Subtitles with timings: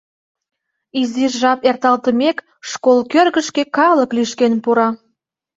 [0.99, 2.37] Изиш жап эрталтымек,
[2.69, 4.89] школ кӧргышкӧ калык лӱшкен пура.